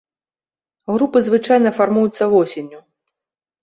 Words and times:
Групы 0.93 1.23
звычайна 1.27 1.69
фармуюцца 1.79 2.23
восенню. 2.37 2.79